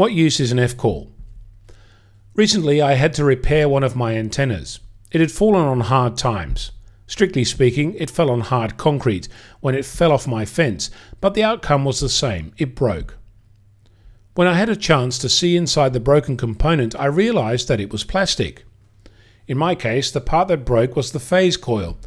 What 0.00 0.14
use 0.14 0.40
is 0.40 0.50
an 0.50 0.58
F 0.58 0.78
call? 0.78 1.12
Recently, 2.34 2.80
I 2.80 2.94
had 2.94 3.12
to 3.12 3.22
repair 3.22 3.68
one 3.68 3.82
of 3.82 3.94
my 3.94 4.14
antennas. 4.14 4.80
It 5.12 5.20
had 5.20 5.30
fallen 5.30 5.66
on 5.66 5.80
hard 5.80 6.16
times. 6.16 6.70
Strictly 7.06 7.44
speaking, 7.44 7.92
it 7.96 8.08
fell 8.08 8.30
on 8.30 8.40
hard 8.40 8.78
concrete 8.78 9.28
when 9.60 9.74
it 9.74 9.84
fell 9.84 10.10
off 10.10 10.26
my 10.26 10.46
fence, 10.46 10.90
but 11.20 11.34
the 11.34 11.44
outcome 11.44 11.84
was 11.84 12.00
the 12.00 12.08
same 12.08 12.54
it 12.56 12.74
broke. 12.74 13.18
When 14.36 14.48
I 14.48 14.54
had 14.54 14.70
a 14.70 14.74
chance 14.74 15.18
to 15.18 15.28
see 15.28 15.54
inside 15.54 15.92
the 15.92 16.00
broken 16.00 16.38
component, 16.38 16.98
I 16.98 17.04
realized 17.04 17.68
that 17.68 17.78
it 17.78 17.92
was 17.92 18.02
plastic. 18.02 18.64
In 19.46 19.58
my 19.58 19.74
case, 19.74 20.10
the 20.10 20.22
part 20.22 20.48
that 20.48 20.64
broke 20.64 20.96
was 20.96 21.12
the 21.12 21.20
phase 21.20 21.58
coil. 21.58 21.98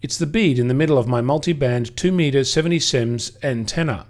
It's 0.00 0.16
the 0.16 0.24
bead 0.24 0.58
in 0.58 0.68
the 0.68 0.80
middle 0.82 0.96
of 0.96 1.06
my 1.06 1.20
multi-band 1.20 1.98
2 1.98 2.12
meter 2.12 2.44
70 2.44 2.78
SEMS 2.78 3.36
antenna. 3.42 4.06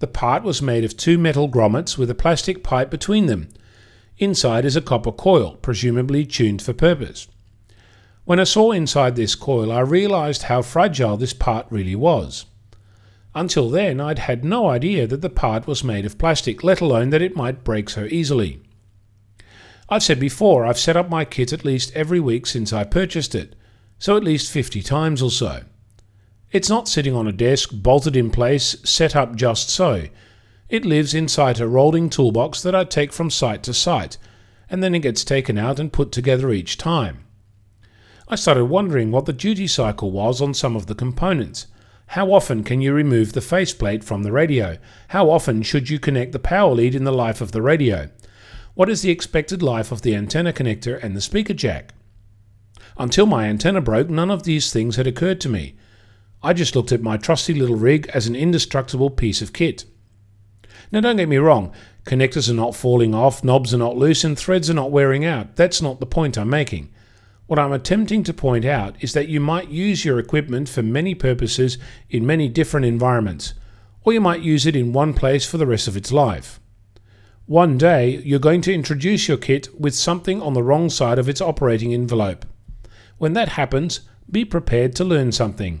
The 0.00 0.06
part 0.06 0.44
was 0.44 0.62
made 0.62 0.84
of 0.84 0.96
two 0.96 1.18
metal 1.18 1.48
grommets 1.48 1.98
with 1.98 2.10
a 2.10 2.14
plastic 2.14 2.62
pipe 2.62 2.90
between 2.90 3.26
them. 3.26 3.48
Inside 4.18 4.64
is 4.64 4.76
a 4.76 4.80
copper 4.80 5.12
coil, 5.12 5.56
presumably 5.56 6.24
tuned 6.24 6.62
for 6.62 6.72
purpose. 6.72 7.28
When 8.24 8.38
I 8.38 8.44
saw 8.44 8.72
inside 8.72 9.16
this 9.16 9.34
coil, 9.34 9.72
I 9.72 9.80
realized 9.80 10.44
how 10.44 10.62
fragile 10.62 11.16
this 11.16 11.32
part 11.32 11.66
really 11.70 11.96
was. 11.96 12.46
Until 13.34 13.70
then, 13.70 14.00
I'd 14.00 14.18
had 14.18 14.44
no 14.44 14.68
idea 14.68 15.06
that 15.06 15.20
the 15.20 15.30
part 15.30 15.66
was 15.66 15.84
made 15.84 16.04
of 16.04 16.18
plastic, 16.18 16.62
let 16.62 16.80
alone 16.80 17.10
that 17.10 17.22
it 17.22 17.36
might 17.36 17.64
break 17.64 17.88
so 17.88 18.04
easily. 18.10 18.60
I've 19.88 20.02
said 20.02 20.20
before, 20.20 20.66
I've 20.66 20.78
set 20.78 20.96
up 20.96 21.08
my 21.08 21.24
kit 21.24 21.52
at 21.52 21.64
least 21.64 21.92
every 21.94 22.20
week 22.20 22.46
since 22.46 22.72
I 22.72 22.84
purchased 22.84 23.34
it, 23.34 23.54
so 23.98 24.16
at 24.16 24.24
least 24.24 24.52
50 24.52 24.82
times 24.82 25.22
or 25.22 25.30
so. 25.30 25.62
It's 26.50 26.70
not 26.70 26.88
sitting 26.88 27.14
on 27.14 27.28
a 27.28 27.32
desk, 27.32 27.70
bolted 27.72 28.16
in 28.16 28.30
place, 28.30 28.76
set 28.82 29.14
up 29.14 29.36
just 29.36 29.68
so. 29.68 30.04
It 30.70 30.86
lives 30.86 31.12
inside 31.12 31.60
a 31.60 31.68
rolling 31.68 32.08
toolbox 32.08 32.62
that 32.62 32.74
I 32.74 32.84
take 32.84 33.12
from 33.12 33.28
site 33.30 33.62
to 33.64 33.74
site, 33.74 34.16
and 34.70 34.82
then 34.82 34.94
it 34.94 35.00
gets 35.00 35.24
taken 35.24 35.58
out 35.58 35.78
and 35.78 35.92
put 35.92 36.10
together 36.10 36.50
each 36.50 36.78
time. 36.78 37.24
I 38.28 38.36
started 38.36 38.66
wondering 38.66 39.10
what 39.10 39.26
the 39.26 39.32
duty 39.32 39.66
cycle 39.66 40.10
was 40.10 40.40
on 40.40 40.54
some 40.54 40.74
of 40.74 40.86
the 40.86 40.94
components. 40.94 41.66
How 42.08 42.32
often 42.32 42.64
can 42.64 42.80
you 42.80 42.94
remove 42.94 43.34
the 43.34 43.42
faceplate 43.42 44.02
from 44.02 44.22
the 44.22 44.32
radio? 44.32 44.78
How 45.08 45.30
often 45.30 45.62
should 45.62 45.90
you 45.90 45.98
connect 45.98 46.32
the 46.32 46.38
power 46.38 46.72
lead 46.72 46.94
in 46.94 47.04
the 47.04 47.12
life 47.12 47.42
of 47.42 47.52
the 47.52 47.60
radio? 47.60 48.08
What 48.74 48.88
is 48.88 49.02
the 49.02 49.10
expected 49.10 49.62
life 49.62 49.92
of 49.92 50.00
the 50.00 50.14
antenna 50.14 50.54
connector 50.54 51.02
and 51.02 51.14
the 51.14 51.20
speaker 51.20 51.52
jack? 51.52 51.92
Until 52.96 53.26
my 53.26 53.46
antenna 53.46 53.82
broke, 53.82 54.08
none 54.08 54.30
of 54.30 54.44
these 54.44 54.72
things 54.72 54.96
had 54.96 55.06
occurred 55.06 55.42
to 55.42 55.50
me. 55.50 55.74
I 56.42 56.52
just 56.52 56.76
looked 56.76 56.92
at 56.92 57.02
my 57.02 57.16
trusty 57.16 57.54
little 57.54 57.76
rig 57.76 58.08
as 58.14 58.26
an 58.26 58.36
indestructible 58.36 59.10
piece 59.10 59.42
of 59.42 59.52
kit. 59.52 59.84
Now, 60.92 61.00
don't 61.00 61.16
get 61.16 61.28
me 61.28 61.36
wrong, 61.36 61.72
connectors 62.04 62.48
are 62.48 62.54
not 62.54 62.76
falling 62.76 63.14
off, 63.14 63.42
knobs 63.42 63.74
are 63.74 63.78
not 63.78 63.96
loose, 63.96 64.24
and 64.24 64.38
threads 64.38 64.70
are 64.70 64.74
not 64.74 64.90
wearing 64.90 65.24
out. 65.24 65.56
That's 65.56 65.82
not 65.82 66.00
the 66.00 66.06
point 66.06 66.38
I'm 66.38 66.48
making. 66.48 66.90
What 67.46 67.58
I'm 67.58 67.72
attempting 67.72 68.22
to 68.24 68.34
point 68.34 68.64
out 68.64 68.94
is 69.00 69.14
that 69.14 69.28
you 69.28 69.40
might 69.40 69.68
use 69.68 70.04
your 70.04 70.18
equipment 70.18 70.68
for 70.68 70.82
many 70.82 71.14
purposes 71.14 71.78
in 72.08 72.26
many 72.26 72.48
different 72.48 72.86
environments, 72.86 73.54
or 74.04 74.12
you 74.12 74.20
might 74.20 74.42
use 74.42 74.66
it 74.66 74.76
in 74.76 74.92
one 74.92 75.14
place 75.14 75.44
for 75.44 75.58
the 75.58 75.66
rest 75.66 75.88
of 75.88 75.96
its 75.96 76.12
life. 76.12 76.60
One 77.46 77.78
day, 77.78 78.18
you're 78.24 78.38
going 78.38 78.60
to 78.62 78.74
introduce 78.74 79.26
your 79.26 79.38
kit 79.38 79.68
with 79.78 79.94
something 79.94 80.40
on 80.42 80.52
the 80.52 80.62
wrong 80.62 80.90
side 80.90 81.18
of 81.18 81.28
its 81.28 81.40
operating 81.40 81.94
envelope. 81.94 82.44
When 83.16 83.32
that 83.32 83.50
happens, 83.50 84.00
be 84.30 84.44
prepared 84.44 84.94
to 84.96 85.04
learn 85.04 85.32
something. 85.32 85.80